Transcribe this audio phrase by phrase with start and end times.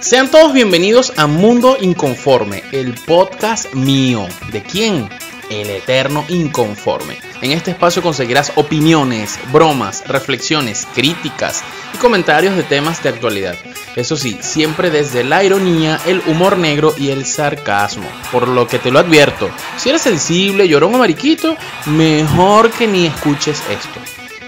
[0.00, 4.26] Sean todos bienvenidos a Mundo Inconforme, el podcast mío.
[4.52, 5.08] ¿De quién?
[5.50, 7.18] El Eterno Inconforme.
[7.40, 13.56] En este espacio conseguirás opiniones, bromas, reflexiones, críticas y comentarios de temas de actualidad.
[13.96, 18.08] Eso sí, siempre desde la ironía, el humor negro y el sarcasmo.
[18.30, 21.56] Por lo que te lo advierto, si eres sensible, llorón o mariquito,
[21.86, 24.00] mejor que ni escuches esto.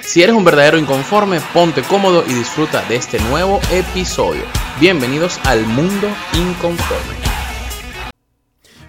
[0.03, 4.45] Si eres un verdadero inconforme, ponte cómodo y disfruta de este nuevo episodio.
[4.79, 7.15] Bienvenidos al mundo inconforme.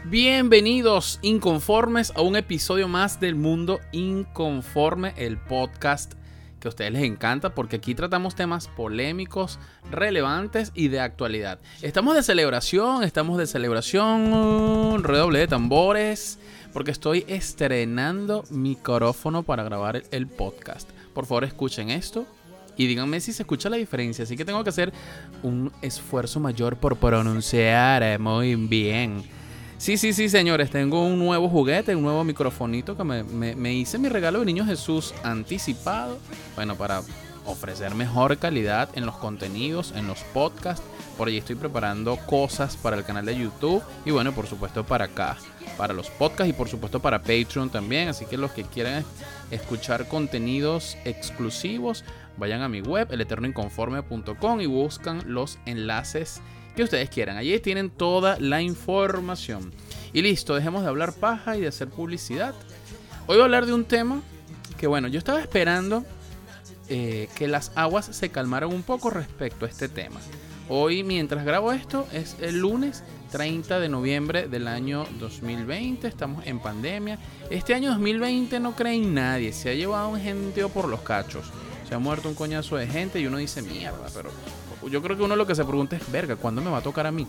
[0.03, 6.15] Bienvenidos inconformes a un episodio más del mundo inconforme, el podcast
[6.59, 11.61] que a ustedes les encanta porque aquí tratamos temas polémicos, relevantes y de actualidad.
[11.81, 16.37] Estamos de celebración, estamos de celebración, redoble de tambores,
[16.73, 20.89] porque estoy estrenando micrófono para grabar el podcast.
[21.13, 22.27] Por favor, escuchen esto
[22.77, 24.23] y díganme si se escucha la diferencia.
[24.23, 24.93] Así que tengo que hacer
[25.43, 29.23] un esfuerzo mayor por pronunciar eh, muy bien.
[29.77, 30.69] Sí, sí, sí, señores.
[30.69, 34.65] Tengo un nuevo juguete, un nuevo microfonito que me, me hice mi regalo de Niño
[34.65, 36.17] Jesús anticipado.
[36.55, 37.01] Bueno, para
[37.47, 40.85] ofrecer mejor calidad en los contenidos, en los podcasts.
[41.17, 45.05] Por allí estoy preparando cosas para el canal de YouTube y bueno, por supuesto para
[45.05, 45.37] acá,
[45.77, 48.09] para los podcasts y por supuesto para Patreon también.
[48.09, 49.03] Así que los que quieran
[49.49, 52.03] escuchar contenidos exclusivos,
[52.37, 56.41] vayan a mi web, eleternoinconforme.com y buscan los enlaces
[56.75, 57.37] que ustedes quieran.
[57.37, 59.71] Allí tienen toda la información.
[60.13, 62.53] Y listo, dejemos de hablar paja y de hacer publicidad.
[63.25, 64.21] Hoy voy a hablar de un tema
[64.77, 66.05] que bueno, yo estaba esperando
[66.89, 70.19] eh, que las aguas se calmaran un poco respecto a este tema.
[70.69, 76.07] Hoy, mientras grabo esto, es el lunes 30 de noviembre del año 2020.
[76.07, 77.19] Estamos en pandemia.
[77.49, 79.53] Este año 2020 no cree en nadie.
[79.53, 81.45] Se ha llevado un genteo por los cachos.
[81.87, 84.07] Se ha muerto un coñazo de gente y uno dice mierda.
[84.13, 84.29] Pero
[84.89, 87.07] yo creo que uno lo que se pregunta es, verga, ¿cuándo me va a tocar
[87.07, 87.25] a mí?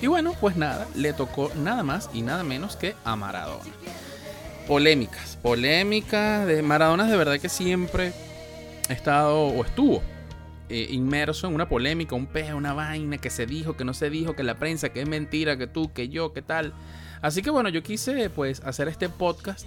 [0.00, 3.70] Y bueno, pues nada, le tocó nada más y nada menos que a Maradona.
[4.66, 8.14] Polémicas, polémicas de Maradona de verdad que siempre
[8.88, 10.02] estado o estuvo
[10.68, 14.08] eh, inmerso en una polémica, un peje, una vaina que se dijo, que no se
[14.08, 16.72] dijo, que la prensa, que es mentira, que tú, que yo, que tal.
[17.20, 19.66] Así que bueno, yo quise pues hacer este podcast.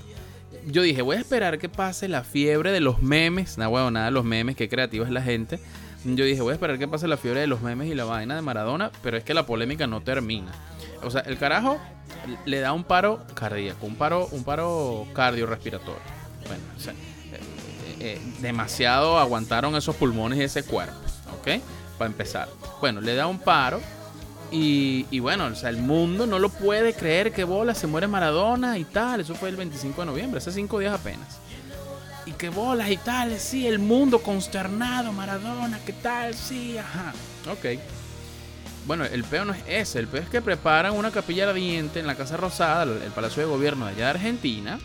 [0.65, 3.57] Yo dije, voy a esperar que pase la fiebre de los memes.
[3.57, 5.59] Nada, bueno, nada, los memes, qué creativa es la gente.
[6.03, 8.35] Yo dije, voy a esperar que pase la fiebre de los memes y la vaina
[8.35, 10.51] de Maradona, pero es que la polémica no termina.
[11.03, 11.79] O sea, el carajo
[12.45, 16.01] le da un paro cardíaco, un paro, un paro cardiorrespiratorio.
[16.47, 16.93] Bueno, o sea,
[17.99, 20.95] eh, demasiado aguantaron esos pulmones y ese cuerpo,
[21.39, 21.61] ¿ok?
[21.97, 22.49] Para empezar.
[22.79, 23.81] Bueno, le da un paro
[24.51, 28.77] y, bueno, o sea, el mundo no lo puede creer que bola se muere Maradona
[28.77, 29.21] y tal.
[29.21, 31.39] Eso fue el 25 de noviembre, hace cinco días apenas.
[32.25, 36.33] Y que bolas y tal, sí, el mundo consternado, Maradona, ¿qué tal?
[36.33, 37.13] Sí, ajá.
[37.49, 37.79] Ok.
[38.85, 42.07] Bueno, el peo no es ese, el peo es que preparan una capilla ardiente en
[42.07, 44.79] la Casa Rosada, el Palacio de Gobierno de allá de Argentina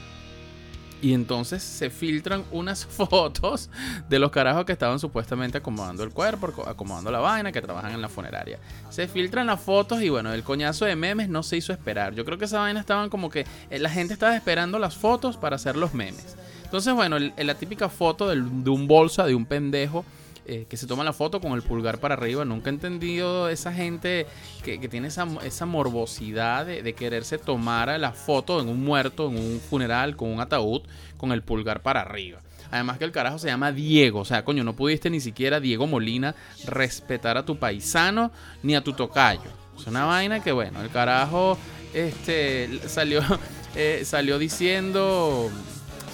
[1.02, 3.68] y entonces se filtran unas fotos
[4.08, 8.00] de los carajos que estaban supuestamente acomodando el cuerpo, acomodando la vaina, que trabajan en
[8.00, 8.58] la funeraria.
[8.88, 12.14] Se filtran las fotos y bueno, el coñazo de memes no se hizo esperar.
[12.14, 15.36] Yo creo que esa vaina estaban como que eh, la gente estaba esperando las fotos
[15.36, 16.36] para hacer los memes.
[16.64, 20.06] Entonces, bueno, la típica foto de un bolsa de un pendejo
[20.44, 22.44] eh, que se toma la foto con el pulgar para arriba.
[22.44, 24.26] Nunca he entendido esa gente
[24.64, 29.60] que, tiene esa, esa morbosidad de, quererse tomar la foto en un muerto, en un
[29.60, 30.82] funeral, con un ataúd,
[31.16, 32.40] con el pulgar para arriba.
[32.72, 34.20] Además que el carajo se llama Diego.
[34.20, 36.34] O sea, coño, no pudiste ni siquiera, Diego Molina,
[36.66, 38.32] respetar a tu paisano
[38.62, 39.50] ni a tu tocayo.
[39.78, 41.58] Es una vaina que, bueno, el carajo
[41.94, 43.20] este, salió,
[43.76, 45.50] eh, salió diciendo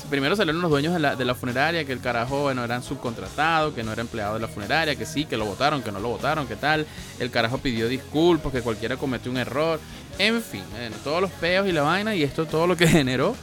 [0.08, 3.74] primero salieron los dueños de la, de la, funeraria, que el carajo, bueno, eran subcontratados,
[3.74, 6.08] que no era empleado de la funeraria, que sí, que lo votaron, que no lo
[6.08, 6.86] votaron, que tal.
[7.18, 9.80] El carajo pidió disculpas, que cualquiera cometió un error.
[10.18, 10.64] En fin,
[11.04, 13.34] todos los peos y la vaina, y esto es todo lo que generó.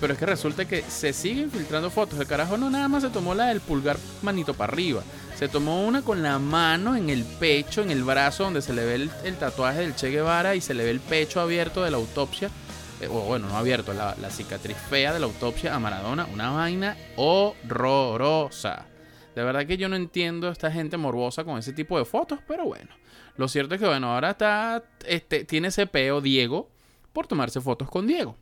[0.00, 2.18] Pero es que resulta que se siguen filtrando fotos.
[2.20, 5.02] El carajo no nada más se tomó la del pulgar manito para arriba.
[5.38, 8.84] Se tomó una con la mano en el pecho, en el brazo, donde se le
[8.84, 11.96] ve el tatuaje del Che Guevara y se le ve el pecho abierto de la
[11.96, 12.50] autopsia
[13.00, 16.96] eh, o bueno, no abierto, la, cicatriz fea de la autopsia a Maradona, una vaina
[17.16, 18.86] horrorosa.
[19.34, 22.40] De verdad que yo no entiendo a esta gente morbosa con ese tipo de fotos,
[22.46, 22.90] pero bueno.
[23.36, 26.70] Lo cierto es que, bueno, ahora está, este, tiene ese peo Diego
[27.12, 28.36] por tomarse fotos con Diego.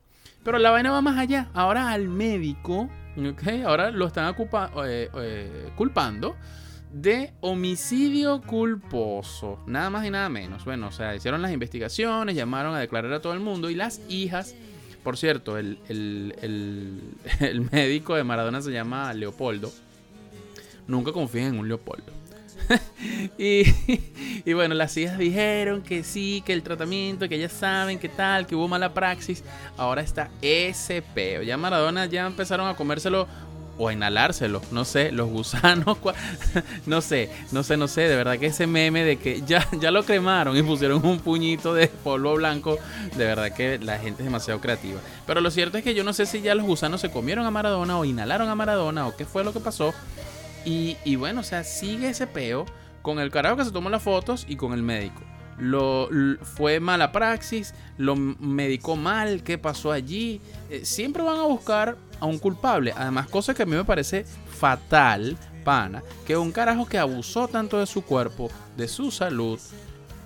[0.44, 1.48] Pero la vaina va más allá.
[1.52, 3.64] Ahora al médico, ¿ok?
[3.64, 4.32] Ahora lo están
[4.86, 6.36] eh, eh, culpando
[6.94, 9.58] de homicidio culposo.
[9.66, 10.64] Nada más y nada menos.
[10.64, 14.00] Bueno, o sea, hicieron las investigaciones, llamaron a declarar a todo el mundo y las
[14.08, 14.54] hijas,
[15.02, 15.78] por cierto, el,
[17.72, 19.72] médico de Maradona se llama Leopoldo.
[20.86, 22.12] Nunca confíen en un Leopoldo.
[23.38, 28.46] y, bueno, las hijas dijeron que sí, que el tratamiento, que ya saben qué tal,
[28.46, 29.42] que hubo mala praxis.
[29.76, 31.42] Ahora está ese peo.
[31.42, 33.26] Ya Maradona ya empezaron a comérselo
[33.78, 35.98] o inhalárselo, no sé, los gusanos,
[36.86, 39.90] no sé, no sé, no sé, de verdad que ese meme de que ya, ya
[39.90, 42.78] lo cremaron y pusieron un puñito de polvo blanco,
[43.16, 45.00] de verdad que la gente es demasiado creativa.
[45.26, 47.50] Pero lo cierto es que yo no sé si ya los gusanos se comieron a
[47.50, 49.92] Maradona o inhalaron a Maradona o qué fue lo que pasó.
[50.64, 52.64] Y, y bueno, o sea, sigue ese peo
[53.02, 55.20] con el carajo que se tomó las fotos y con el médico.
[55.58, 56.08] Lo,
[56.42, 60.40] fue mala praxis, lo medicó mal, qué pasó allí.
[60.70, 62.92] Eh, siempre van a buscar a un culpable.
[62.96, 67.78] Además, cosa que a mí me parece fatal, pana, que un carajo que abusó tanto
[67.78, 69.58] de su cuerpo, de su salud,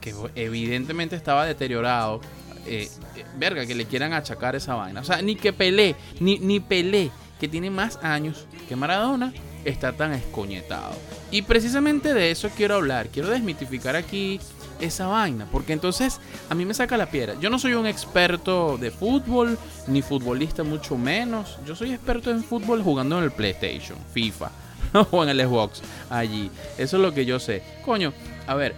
[0.00, 2.20] que evidentemente estaba deteriorado,
[2.66, 5.00] eh, eh, verga, que le quieran achacar esa vaina.
[5.00, 7.10] O sea, ni que Pelé, ni, ni Pelé,
[7.40, 9.32] que tiene más años que Maradona,
[9.64, 10.92] está tan escoñetado.
[11.30, 13.08] Y precisamente de eso quiero hablar.
[13.08, 14.40] Quiero desmitificar aquí
[14.80, 15.46] esa vaina.
[15.50, 17.34] Porque entonces a mí me saca la piedra.
[17.40, 21.58] Yo no soy un experto de fútbol, ni futbolista mucho menos.
[21.66, 24.50] Yo soy experto en fútbol jugando en el PlayStation, FIFA
[25.10, 26.50] o en el Xbox allí.
[26.76, 27.62] Eso es lo que yo sé.
[27.84, 28.12] Coño,
[28.46, 28.75] a ver,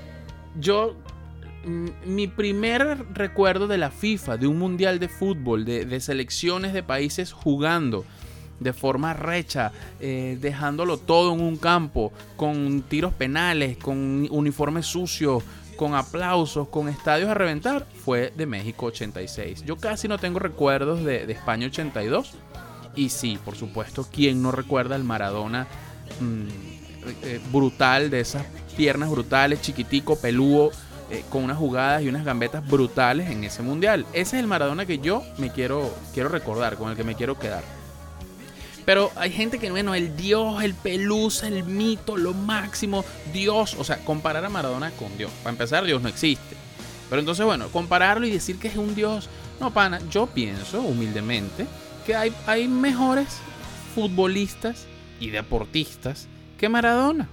[0.59, 0.95] yo
[2.07, 6.83] mi primer recuerdo de la FIFA, de un mundial de fútbol, de, de selecciones de
[6.83, 8.05] países jugando
[8.61, 15.43] de forma recha, eh, dejándolo todo en un campo, con tiros penales, con uniformes sucios,
[15.81, 19.65] con aplausos, con estadios a reventar, fue de México 86.
[19.65, 22.33] Yo casi no tengo recuerdos de, España 82.
[22.97, 25.67] Y sí, por supuesto, ¿quién no recuerda el Maradona
[26.21, 26.47] mm,
[27.23, 28.45] eh, brutal, de esas
[28.77, 30.71] piernas brutales, chiquitico, peludo,
[31.11, 34.05] eh, con unas jugadas y unas gambetas brutales en ese mundial?
[34.13, 37.39] Ese es el Maradona que yo me quiero, quiero recordar, con el que me quiero
[37.39, 37.65] quedar.
[38.85, 43.77] Pero hay gente que, bueno, el Dios, el Pelusa, el mito, lo máximo, Dios.
[43.79, 45.31] O sea, comparar a Maradona con Dios.
[45.43, 46.57] Para empezar, Dios no existe.
[47.09, 49.29] Pero entonces, bueno, compararlo y decir que es un Dios.
[49.61, 51.67] No, pana, yo pienso, humildemente,
[52.07, 53.39] que hay, hay mejores
[53.95, 54.87] futbolistas
[55.19, 56.29] y deportistas
[56.59, 57.29] que Maradona.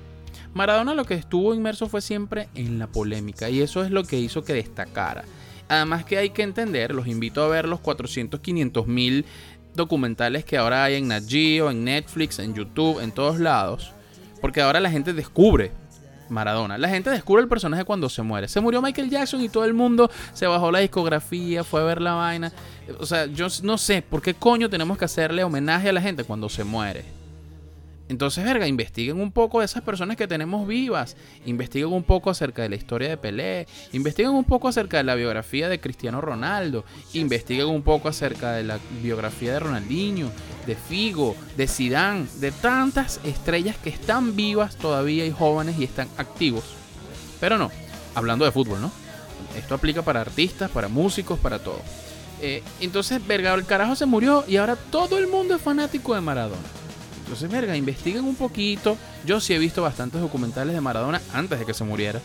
[0.53, 4.19] Maradona lo que estuvo inmerso fue siempre en la polémica y eso es lo que
[4.19, 5.23] hizo que destacara.
[5.69, 9.25] Además que hay que entender, los invito a ver los 400, 500 mil
[9.77, 13.93] documentales que ahora hay en Nat Geo, en Netflix, en YouTube, en todos lados.
[14.41, 15.71] Porque ahora la gente descubre
[16.29, 16.77] Maradona.
[16.77, 18.47] La gente descubre el personaje cuando se muere.
[18.47, 22.01] Se murió Michael Jackson y todo el mundo se bajó la discografía, fue a ver
[22.01, 22.51] la vaina.
[22.99, 26.23] O sea, yo no sé por qué coño tenemos que hacerle homenaje a la gente
[26.23, 27.16] cuando se muere.
[28.09, 31.17] Entonces, verga, investiguen un poco de esas personas que tenemos vivas.
[31.45, 33.67] Investiguen un poco acerca de la historia de Pelé.
[33.91, 36.85] Investiguen un poco acerca de la biografía de Cristiano Ronaldo.
[37.13, 40.31] Investiguen un poco acerca de la biografía de Ronaldinho,
[40.65, 46.07] de Figo, de Zidane, de tantas estrellas que están vivas todavía y jóvenes y están
[46.17, 46.63] activos.
[47.41, 47.71] Pero no,
[48.15, 48.91] hablando de fútbol, ¿no?
[49.57, 51.81] Esto aplica para artistas, para músicos, para todo.
[52.41, 56.21] Eh, entonces, verga, el carajo se murió y ahora todo el mundo es fanático de
[56.21, 56.76] Maradona.
[57.27, 58.95] Entonces, verga, investiguen un poquito.
[59.25, 62.21] Yo sí he visto bastantes documentales de Maradona antes de que se muriera.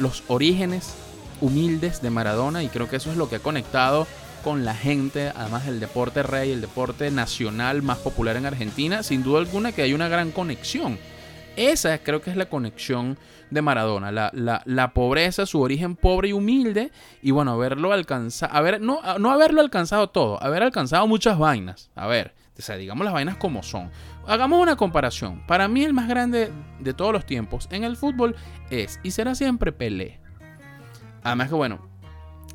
[0.00, 0.94] Los orígenes
[1.40, 4.08] humildes de Maradona y creo que eso es lo que ha conectado
[4.42, 9.22] con la gente, además del deporte rey, el deporte nacional más popular en Argentina, sin
[9.22, 10.98] duda alguna que hay una gran conexión.
[11.54, 13.16] Esa creo que es la conexión
[13.50, 16.90] de Maradona, la, la, pobreza, su origen pobre y humilde,
[17.22, 22.08] y bueno, haberlo alcanzado, ver no, no haberlo alcanzado todo, haber alcanzado muchas vainas, a
[22.08, 23.90] ver, o sea, digamos las vainas como son.
[24.26, 25.44] Hagamos una comparación.
[25.46, 28.36] Para mí el más grande de todos los tiempos en el fútbol
[28.70, 30.20] es y será siempre Pelé.
[31.22, 31.88] Además que bueno,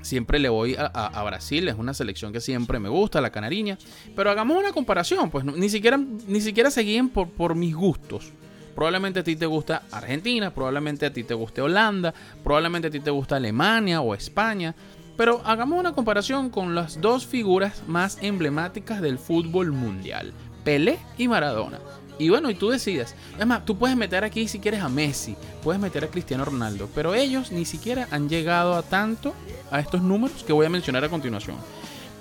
[0.01, 3.77] siempre le voy a, Brasil, es una selección que siempre me gusta, la canariña.
[4.15, 8.31] Pero hagamos una comparación, pues ni siquiera, ni siquiera se guíen por, por mis gustos.
[8.75, 12.13] Probablemente a ti te gusta Argentina, probablemente a ti te guste Holanda,
[12.43, 14.75] probablemente a ti te gusta Alemania o España.
[15.17, 20.31] Pero hagamos una comparación con las dos figuras más emblemáticas del fútbol mundial.
[20.63, 21.79] Pelé y Maradona.
[22.19, 23.15] Y bueno, y tú decides.
[23.35, 27.13] Además, tú puedes meter aquí si quieres a Messi, puedes meter a Cristiano Ronaldo, pero
[27.13, 29.33] ellos ni siquiera han llegado a tanto
[29.71, 31.57] a estos números que voy a mencionar a continuación.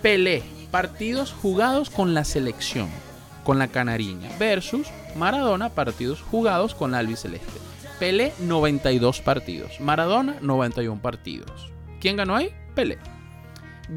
[0.03, 2.89] Pelé, partidos jugados con la selección,
[3.45, 7.61] con la canariña, versus Maradona, partidos jugados con la albiceleste.
[7.99, 9.81] Pelé, 92 partidos.
[9.81, 11.71] Maradona, 91 partidos.
[12.01, 12.53] ¿Quién ganó ahí?
[12.77, 12.99] Pelé.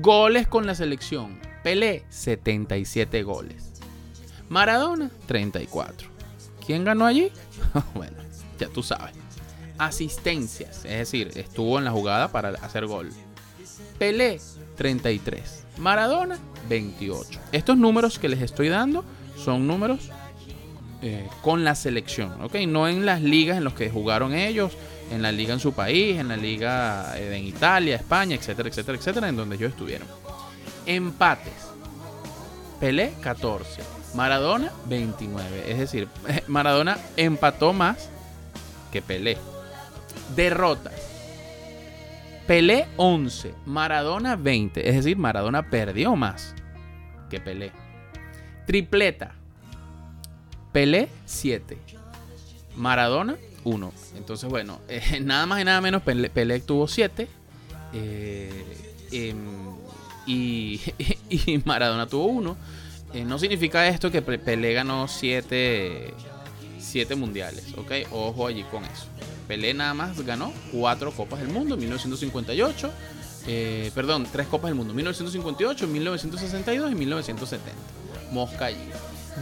[0.02, 1.38] Goles con la selección.
[1.64, 3.74] Pelé, 77 goles.
[4.48, 6.08] Maradona, 34.
[6.66, 7.30] ¿Quién ganó allí?
[7.94, 8.16] bueno,
[8.58, 9.14] ya tú sabes.
[9.78, 13.10] Asistencias, es decir, estuvo en la jugada para hacer gol.
[13.98, 14.40] Pelé,
[14.78, 15.66] 33.
[15.78, 17.38] Maradona, 28.
[17.52, 19.04] Estos números que les estoy dando
[19.36, 20.10] son números
[21.02, 22.56] eh, con la selección, ¿ok?
[22.66, 24.72] No en las ligas en los que jugaron ellos,
[25.10, 28.98] en la liga en su país, en la liga eh, en Italia, España, etcétera, etcétera,
[28.98, 30.08] etcétera, en donde ellos estuvieron.
[30.86, 31.70] Empates.
[32.80, 33.82] Pelé 14,
[34.14, 35.72] Maradona 29.
[35.72, 36.08] Es decir,
[36.48, 38.10] Maradona empató más
[38.92, 39.38] que Pelé.
[40.36, 40.94] Derrotas.
[42.48, 44.90] Pelé 11, Maradona 20.
[44.90, 46.56] Es decir, Maradona perdió más
[47.30, 47.72] que Pelé.
[48.66, 49.34] Tripleta.
[50.72, 51.78] Pelé 7.
[52.76, 53.94] Maradona 1.
[54.18, 57.28] Entonces, bueno, eh, nada más y nada menos, Pelé, tuvo 7.
[57.94, 58.66] Eh,
[59.12, 59.38] em,
[60.26, 60.80] y,
[61.30, 62.58] y, Maradona tuvo 1.
[63.14, 66.14] Eh, no significa esto que Pelé ganó 7
[67.16, 67.92] mundiales, ¿ok?
[68.12, 69.06] Ojo allí con eso.
[69.48, 72.92] Pelé nada más ganó 4 Copas del Mundo en 1958.
[73.96, 77.72] perdón, 3 Copas del Mundo, 1958, 1962 y 1970.
[78.32, 78.78] Mosca allí.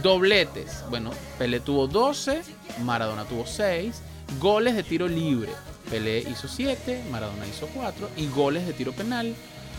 [0.02, 0.84] Dobletes.
[0.88, 2.42] Bueno, Pelé tuvo 12,
[2.84, 4.02] Maradona tuvo 6.
[4.40, 5.52] Goles de tiro libre.
[5.90, 8.10] Pelé hizo 7, Maradona hizo 4.
[8.16, 9.34] Y goles de tiro penal.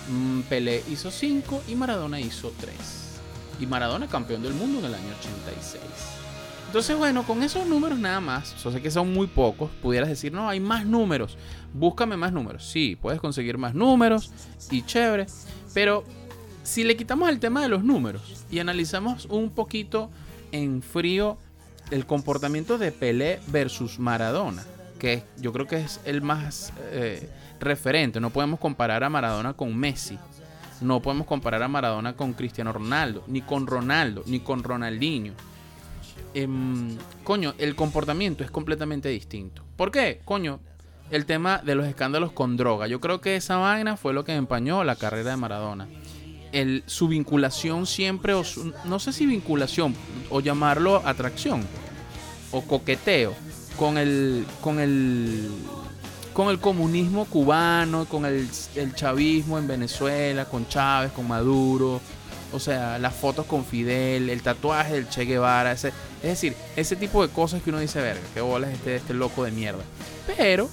[0.10, 2.74] Mm, Pelé hizo 5 y Maradona hizo 3.
[3.60, 5.82] Y Maradona campeón del mundo en el año 86.
[6.70, 10.32] Entonces, bueno, con esos números nada más, yo sé que son muy pocos, pudieras decir,
[10.32, 11.36] no, hay más números,
[11.74, 12.70] búscame más números.
[12.70, 14.32] Sí, puedes conseguir más números
[14.70, 15.26] y chévere,
[15.74, 16.04] pero
[16.62, 20.12] si le quitamos el tema de los números y analizamos un poquito
[20.52, 21.40] en frío
[21.92, 24.64] el comportamiento de Pelé versus Maradona,
[25.00, 27.30] que yo creo que es el más eh,
[27.60, 28.20] referente.
[28.20, 30.18] No podemos comparar a Maradona con Messi.
[30.82, 35.34] No podemos comparar a Maradona con Cristiano Ronaldo, ni con Ronaldo, ni con Ronaldinho.
[36.34, 39.64] Em, coño, el comportamiento es completamente distinto.
[39.76, 40.22] ¿Por qué?
[40.24, 40.60] Coño,
[41.12, 42.88] el tema de los escándalos con droga.
[42.88, 45.88] Yo creo que esa vaina fue lo que empañó la carrera de Maradona
[46.86, 48.44] su vinculación siempre, o
[48.86, 49.96] no sé si vinculación,
[50.30, 51.66] o llamarlo atracción,
[52.52, 53.34] o coqueteo,
[53.78, 55.50] con el, con el,
[56.34, 58.48] con el comunismo cubano, con el,
[58.96, 62.02] chavismo en Venezuela, con Chávez, con Maduro,
[62.52, 65.90] o sea, las fotos con Fidel, el tatuaje del Che Guevara, ese,
[66.24, 69.44] es decir, ese tipo de cosas que uno dice, verga, qué bolas este, este loco
[69.44, 69.84] de mierda.
[70.26, 70.70] Pero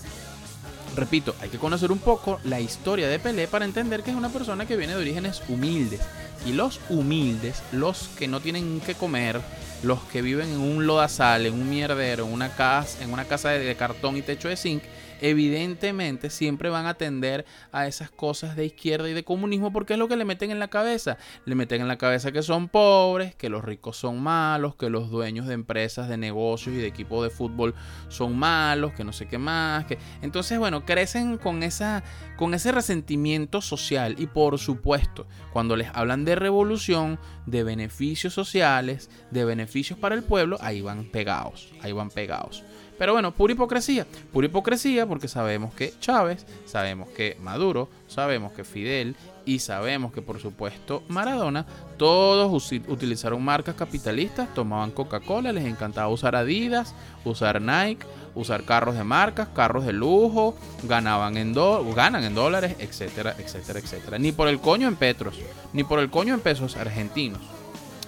[0.97, 4.31] repito, hay que conocer un poco la historia de Pelé para entender que es una
[4.31, 6.01] persona que viene de orígenes humildes.
[6.45, 9.41] Y los humildes, los que no tienen que comer,
[9.83, 13.51] los que viven en un lodazal, en un mierdero, en una casa, en una casa
[13.51, 14.83] de cartón y techo de zinc,
[15.21, 19.99] evidentemente siempre van a atender a esas cosas de izquierda y de comunismo porque es
[19.99, 21.19] lo que le meten en la cabeza.
[21.45, 25.11] Le meten en la cabeza que son pobres, que los ricos son malos, que los
[25.11, 27.75] dueños de empresas, de negocios y de equipos de fútbol
[28.09, 29.87] son malos, que no sé qué más.
[29.87, 29.99] Que...
[30.23, 32.03] Entonces, bueno, crecen con, esa,
[32.37, 39.11] con ese resentimiento social y por supuesto, cuando les hablan de revolución, de beneficios sociales,
[39.31, 42.65] de beneficios para el pueblo, ahí van pegados, ahí van pegados.
[42.99, 44.07] Pero bueno, pura hipocresía.
[44.33, 50.23] Pura hipocresía porque sabemos que Chávez, sabemos que Maduro, sabemos que Fidel y sabemos que
[50.23, 58.05] por supuesto Maradona, todos utilizaron marcas capitalistas, tomaban Coca-Cola, les encantaba usar Adidas, usar Nike,
[58.35, 61.55] usar carros de marcas, carros de lujo, ganaban en
[61.95, 64.19] ganan en dólares, etcétera, etcétera, etcétera.
[64.19, 65.37] Ni por el coño en petros,
[65.73, 67.41] ni por el coño en pesos argentinos.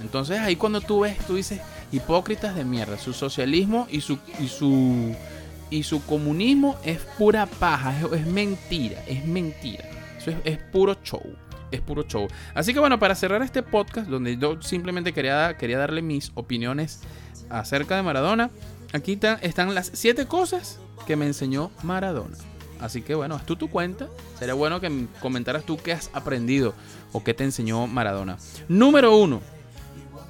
[0.02, 1.60] Entonces ahí cuando tú ves, tú dices,
[1.92, 2.98] hipócritas de mierda.
[2.98, 5.14] Su socialismo y su, y su,
[5.70, 9.84] y su comunismo es pura paja, es, mentira, es mentira.
[10.18, 11.22] Eso es, puro show.
[11.70, 12.28] Es puro show.
[12.54, 17.00] Así que bueno, para cerrar este podcast, donde yo simplemente quería, quería darle mis opiniones
[17.50, 18.50] acerca de Maradona,
[18.92, 22.36] aquí están las siete cosas que me enseñó Maradona.
[22.80, 24.08] Así que bueno, haz tú tu cuenta.
[24.38, 26.74] Sería bueno que comentaras tú qué has aprendido
[27.12, 28.38] o qué te enseñó Maradona.
[28.68, 29.40] Número uno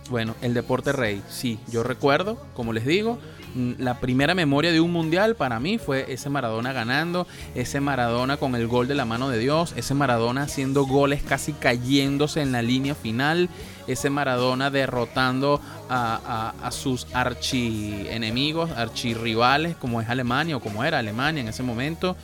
[0.08, 3.18] bueno, el deporte rey, sí, yo recuerdo, como les digo,
[3.54, 8.36] mm, la primera memoria de un mundial para mí fue ese Maradona ganando, ese Maradona
[8.36, 12.52] con el gol de la mano de Dios, ese Maradona haciendo goles casi cayéndose en
[12.52, 13.48] la línea final,
[13.86, 21.48] ese Maradona derrotando a, sus archienemigos, archirrivales como es Alemania o como era Alemania en
[21.48, 22.16] ese momento.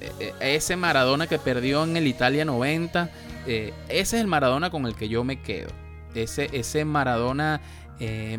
[0.00, 3.10] Eh, eh, ese Maradona que perdió en el Italia 90,
[3.46, 5.68] eh, ese es el Maradona con el que yo me quedo
[6.14, 7.60] ese, ese Maradona
[8.00, 8.38] eh,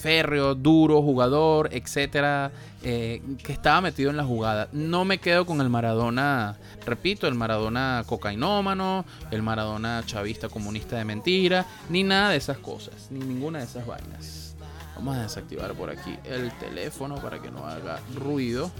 [0.00, 2.52] férreo, duro, jugador, etcétera,
[2.82, 4.68] eh, que estaba metido en la jugada.
[4.72, 11.04] No me quedo con el Maradona, repito, el Maradona cocainómano, el Maradona chavista comunista de
[11.04, 14.54] mentira, ni nada de esas cosas, ni ninguna de esas vainas.
[14.94, 18.70] Vamos a desactivar por aquí el teléfono para que no haga ruido.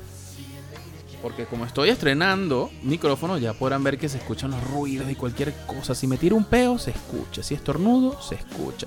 [1.22, 5.52] Porque como estoy estrenando micrófono, ya podrán ver que se escuchan los ruidos y cualquier
[5.66, 5.94] cosa.
[5.94, 7.42] Si me tiro un peo, se escucha.
[7.42, 8.87] Si estornudo, se escucha.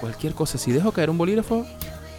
[0.00, 0.58] Cualquier cosa.
[0.58, 1.66] Si dejo caer un bolígrafo,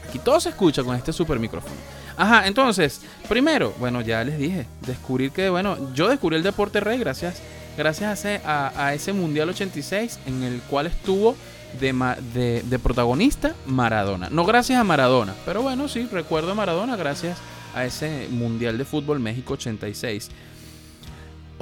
[0.07, 1.75] aquí todo se escucha con este super micrófono.
[2.17, 6.99] Ajá, entonces, primero, bueno, ya les dije, descubrir que, bueno, yo descubrí el deporte rey
[6.99, 7.41] gracias,
[7.77, 11.35] gracias a ese, Mundial 86 en el cual estuvo
[11.79, 14.29] de, de, protagonista Maradona.
[14.29, 18.85] No gracias a Maradona, pero bueno, sí, recuerdo a Maradona gracias a ese Mundial de
[18.85, 20.29] Fútbol México 86.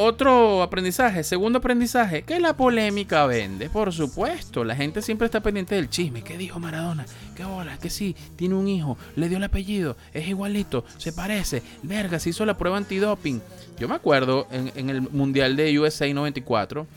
[0.02, 3.70] Otro aprendizaje, segundo aprendizaje, que la polémica vende.
[3.70, 6.22] Por supuesto, la gente siempre está pendiente del chisme.
[6.22, 7.06] ¿Qué dijo Maradona?
[7.36, 7.78] ¿Qué bola?
[7.78, 11.64] Que sí, tiene un hijo, le dio el apellido, es igualito, se parece.
[11.84, 13.42] Verga, se hizo la prueba antidoping.
[13.78, 16.88] Yo me acuerdo en, en el Mundial de USA 94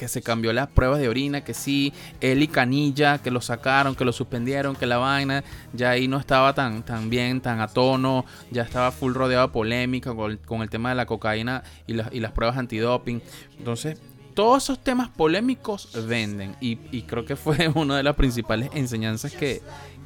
[0.00, 1.92] que se cambió las pruebas de orina, que sí,
[2.22, 6.18] él y Canilla, que lo sacaron, que lo suspendieron, que la vaina ya ahí no
[6.18, 10.70] estaba tan, tan bien, tan a tono, ya estaba full rodeado de polémica con, el
[10.70, 13.20] tema de la cocaína y, las pruebas antidoping.
[13.58, 13.98] Entonces,
[14.32, 19.60] todos esos temas polémicos venden y, creo que fue una de las principales enseñanzas que,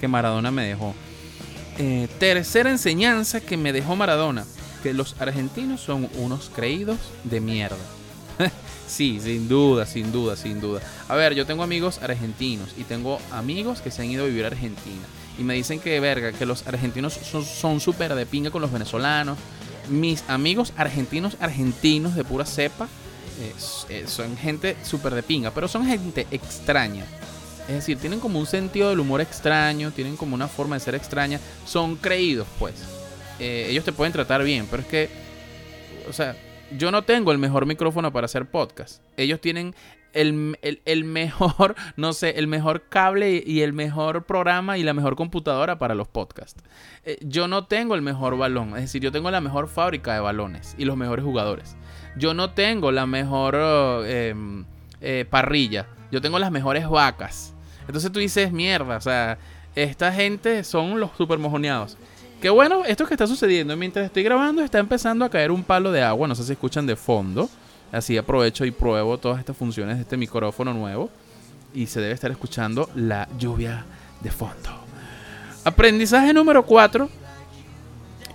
[0.08, 0.92] Maradona me dejó.
[1.78, 4.44] Eh, tercera enseñanza que me dejó Maradona,
[4.82, 7.76] que los argentinos son unos creídos de mierda.
[8.86, 10.80] Sí, sin duda, sin duda, sin duda.
[11.08, 14.44] A ver, yo tengo amigos argentinos y tengo amigos que se han ido a vivir
[14.44, 15.02] a Argentina.
[15.38, 19.38] Y me dicen que, verga, que los argentinos son súper de pinga con los venezolanos.
[19.88, 22.88] Mis amigos argentinos, argentinos de pura cepa,
[23.88, 27.04] eh, son gente súper de pinga, pero son gente extraña.
[27.68, 30.94] Es decir, tienen como un sentido del humor extraño, tienen como una forma de ser
[30.94, 32.74] extraña, son creídos, pues.
[33.40, 35.10] Eh, ellos te pueden tratar bien, pero es que,
[36.08, 36.36] o sea,
[36.76, 39.02] yo no tengo el mejor micrófono para hacer podcast.
[39.16, 39.74] Ellos tienen
[40.14, 45.78] el, mejor, no sé, el mejor cable y el mejor programa y la mejor computadora
[45.78, 46.62] para los podcasts.
[47.04, 50.20] Eh, yo no tengo el mejor balón, es decir, yo tengo la mejor fábrica de
[50.20, 51.76] balones y los mejores jugadores.
[52.16, 53.56] Yo no tengo la mejor
[54.06, 54.64] em,
[55.00, 57.54] eh, parrilla, yo tengo las mejores vacas.
[57.86, 59.38] Entonces tú dices, mierda, o sea,
[59.74, 61.98] esta gente son los super mojoneados.
[62.44, 63.74] Qué bueno, esto que está sucediendo.
[63.74, 66.28] Mientras estoy grabando, está empezando a caer un palo de agua.
[66.28, 67.48] No sé si escuchan de fondo.
[67.90, 71.08] Así aprovecho y pruebo todas estas funciones de este micrófono nuevo.
[71.72, 73.86] Y se debe estar escuchando la lluvia
[74.20, 74.68] de fondo.
[75.64, 77.08] Aprendizaje número 4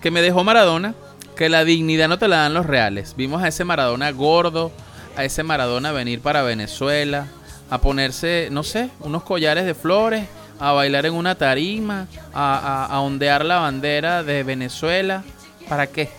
[0.01, 0.95] que me dejó Maradona.
[1.35, 3.13] Que la dignidad no te la dan los reales.
[3.15, 4.71] Vimos a ese Maradona gordo.
[5.17, 7.27] A ese Maradona venir para Venezuela.
[7.69, 10.25] A ponerse, no sé, unos collares de flores
[10.59, 15.23] a bailar en una tarima, a, ondear la bandera de Venezuela.
[15.67, 16.09] ¿Para qué?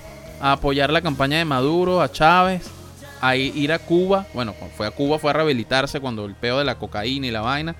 [0.40, 2.70] A apoyar la campaña de Maduro, a Chávez,
[3.20, 4.26] a ir a Cuba.
[4.32, 7.42] Bueno, fue a Cuba, fue a rehabilitarse cuando el peo de la cocaína y la
[7.42, 7.76] vaina.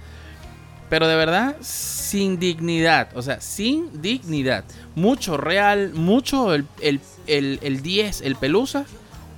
[0.91, 3.09] Pero de verdad, sin dignidad.
[3.15, 4.65] O sea, sin dignidad.
[4.97, 8.85] Mucho real, mucho el, el, el, el 10, el pelusa,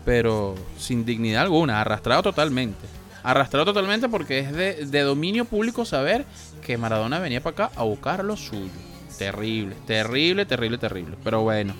[0.04, 3.01] pero sin dignidad alguna, arrastrado totalmente.
[3.22, 6.24] Arrastrado totalmente porque es de, de dominio público saber
[6.64, 8.70] que Maradona venía para acá a buscar lo suyo.
[9.18, 11.16] Terrible, terrible, terrible, terrible.
[11.22, 11.74] Pero bueno.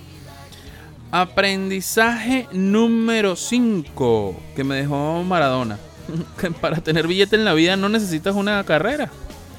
[1.10, 5.78] Aprendizaje número 5 que me dejó Maradona.
[6.40, 9.10] que para tener billete en la vida no necesitas una carrera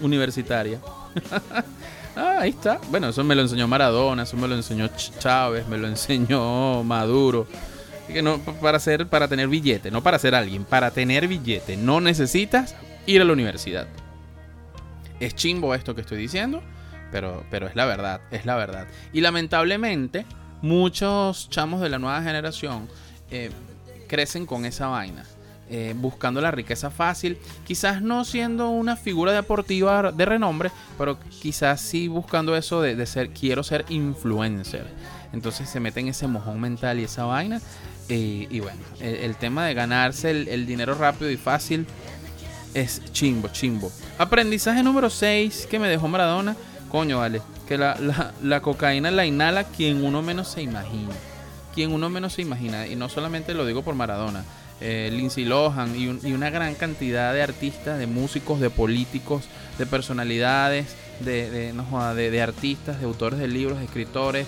[0.01, 0.79] universitaria.
[2.15, 2.79] ah, ahí está.
[2.89, 7.47] Bueno, eso me lo enseñó Maradona, eso me lo enseñó Chávez, me lo enseñó Maduro.
[8.21, 13.21] No, para, para tener billete, no para ser alguien, para tener billete no necesitas ir
[13.21, 13.87] a la universidad.
[15.19, 16.61] Es chimbo esto que estoy diciendo,
[17.11, 18.87] pero, pero es la verdad, es la verdad.
[19.13, 20.25] Y lamentablemente,
[20.61, 22.89] muchos chamos de la nueva generación
[23.31, 23.51] eh,
[24.07, 25.23] crecen con esa vaina.
[25.69, 31.81] Eh, buscando la riqueza fácil, quizás no siendo una figura deportiva de renombre, pero quizás
[31.81, 34.85] sí buscando eso de, ser, quiero ser influencer.
[35.31, 37.61] Entonces se meten ese mojón mental y esa vaina.
[38.09, 41.87] Eh, y bueno, el, tema de ganarse el dinero rápido y fácil
[42.73, 43.91] es chimbo, chimbo.
[44.17, 46.55] Aprendizaje número 6 que me dejó Maradona.
[46.89, 47.41] Coño, vale.
[47.67, 51.13] Que la, cocaína la inhala quien uno menos se imagina.
[51.73, 52.87] Quien uno menos se imagina.
[52.87, 54.43] Y no solamente lo digo por Maradona.
[54.81, 59.45] Eh, Lindsay Lohan y, una gran cantidad de artistas, de músicos, de políticos,
[59.77, 64.47] de personalidades, de, de, no, de, de artistas, de autores de libros, de escritores.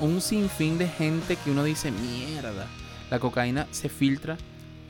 [0.00, 2.66] Un sinfín de gente que uno dice, mierda.
[3.10, 4.36] La cocaína se filtra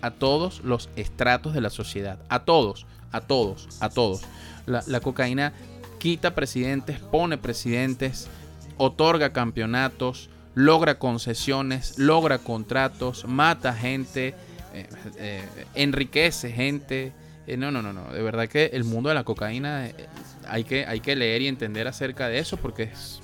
[0.02, 2.18] a todos los estratos de la sociedad.
[2.28, 4.22] A todos, a todos, a todos.
[4.66, 5.52] La, cocaína
[5.98, 8.28] quita presidentes, pone presidentes,
[8.76, 14.34] otorga campeonatos, logra concesiones, logra contratos, mata gente,
[14.74, 15.44] eh, eh,
[15.74, 17.12] enriquece gente.
[17.46, 18.12] Eh, no, no, no, no.
[18.12, 19.88] De verdad que el mundo de la cocaína
[20.46, 23.20] hay, que, hay que leer y entender acerca de eso porque es,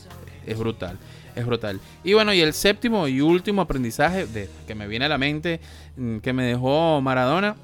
[0.47, 0.99] es brutal
[1.35, 1.81] es brutal.
[2.03, 5.61] Y bueno, y el séptimo y último aprendizaje de, que me viene a la mente,
[5.97, 7.57] mm, que me dejó Maradona,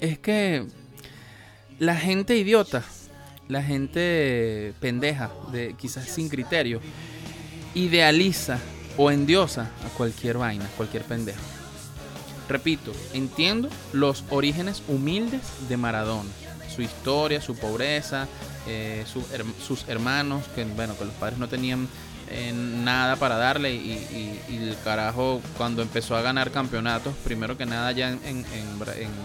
[0.00, 0.64] es que
[1.78, 2.82] la gente idiota,
[3.48, 6.80] la gente pendeja, de, quizás sin criterio,
[7.74, 8.58] idealiza
[8.96, 11.40] o endiosa a cualquier vaina, cualquier pendejo.
[12.48, 16.28] Repito, entiendo los orígenes humildes de Maradona,
[16.74, 18.28] su historia, su pobreza,
[18.66, 21.88] eh, sus hermanos, que bueno, que los padres no tenían
[22.34, 27.92] eh, nada para darle y, el carajo cuando empezó a ganar campeonatos, primero que nada
[27.92, 28.46] ya en,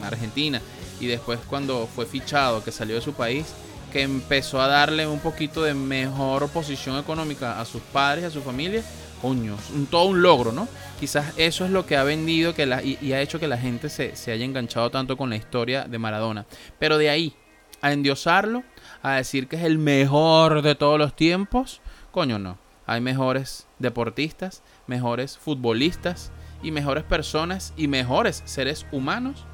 [0.03, 0.61] Argentina
[0.99, 3.45] y después cuando fue fichado, que salió de su país,
[3.93, 8.41] que empezó a darle un poquito de mejor posición económica a sus padres, a su
[8.41, 8.83] familia,
[9.21, 9.55] coño,
[9.89, 10.67] todo un logro, ¿no?
[10.99, 13.89] Quizás eso es lo que ha vendido que la, y, ha hecho que la gente
[13.89, 16.45] se, se haya enganchado tanto con la historia de Maradona.
[16.77, 17.33] Pero de ahí
[17.81, 18.63] a endiosarlo,
[19.01, 21.81] a decir que es el mejor de todos los tiempos,
[22.11, 22.57] coño no.
[22.85, 26.31] Hay mejores deportistas, mejores futbolistas
[26.63, 29.45] y mejores personas y mejores seres humanos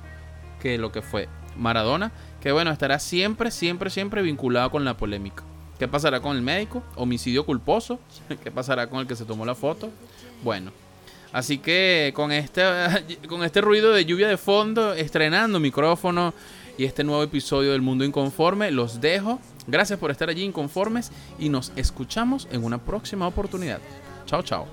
[0.62, 1.28] que lo que fue
[1.58, 5.44] Maradona, que bueno, estará siempre, siempre, siempre vinculado con la polémica.
[5.80, 6.84] ¿Qué pasará con el médico?
[6.96, 8.00] Homicidio culposo.
[8.44, 9.90] ¿Qué pasará con el que se tomó la foto?
[10.44, 10.72] Bueno,
[11.32, 12.64] así que con este,
[13.28, 16.34] con este ruido de lluvia de fondo, estrenando micrófono
[16.78, 19.40] y este nuevo episodio del Mundo Inconforme, los dejo.
[19.68, 23.80] Gracias por estar allí inconformes y nos escuchamos en una próxima oportunidad.
[24.26, 24.68] Chao, chao.